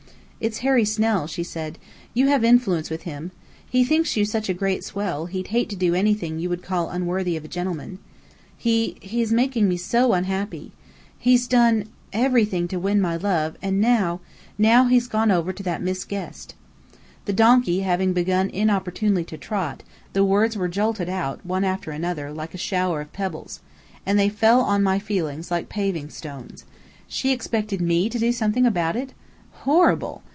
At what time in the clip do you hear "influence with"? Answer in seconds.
2.43-3.03